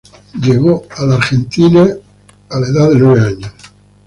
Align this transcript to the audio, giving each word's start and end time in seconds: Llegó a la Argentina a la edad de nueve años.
Llegó 0.41 0.81
a 0.97 1.05
la 1.05 1.17
Argentina 1.17 1.81
a 2.49 2.59
la 2.59 2.67
edad 2.69 2.89
de 2.89 2.95
nueve 2.97 3.21
años. 3.21 3.51